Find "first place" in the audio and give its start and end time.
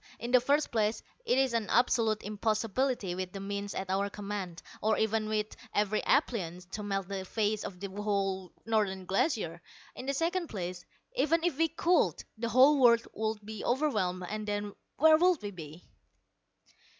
0.41-1.03